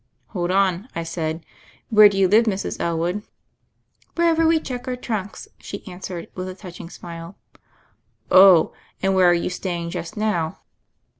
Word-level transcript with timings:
"Hold 0.29 0.49
on," 0.49 0.87
I 0.95 1.03
said. 1.03 1.45
"Where 1.91 2.09
do 2.09 2.17
you 2.17 2.27
live, 2.27 2.45
Mrs. 2.45 2.79
Elwood?" 2.79 3.21
"Wherever 4.15 4.47
we 4.47 4.59
check 4.59 4.87
our 4.87 4.95
trunks," 4.95 5.47
she 5.59 5.83
an 5.85 5.99
swered 5.99 6.33
with 6.35 6.49
a 6.49 6.55
touching 6.55 6.89
smile. 6.89 7.37
"Oh 8.31 8.73
I 8.73 8.77
And 9.03 9.13
where 9.13 9.29
are 9.29 9.35
you 9.35 9.51
staying 9.51 9.91
just 9.91 10.17
now 10.17 10.57